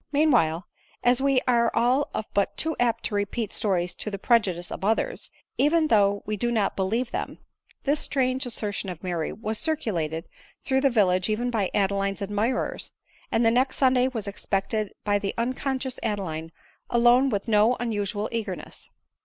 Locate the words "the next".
13.45-13.75